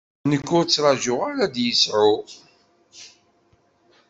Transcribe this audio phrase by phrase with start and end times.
[0.29, 2.13] Nekk ur t-ttraǧuɣ ara ad yesɛu.